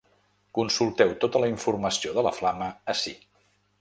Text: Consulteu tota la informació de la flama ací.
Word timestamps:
Consulteu 0.59 1.13
tota 1.25 1.41
la 1.43 1.49
informació 1.51 2.15
de 2.17 2.25
la 2.29 2.33
flama 2.39 2.71
ací. 2.95 3.15